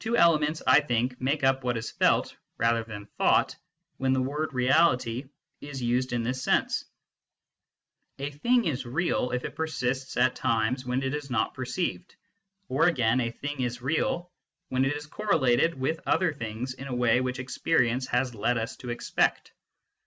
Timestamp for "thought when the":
3.16-4.20